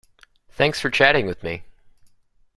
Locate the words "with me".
1.27-1.61